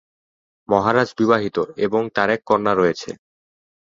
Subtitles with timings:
[0.69, 3.09] মহারাজ বিবাহিত এবং তার এক কন্যা রয়েছে।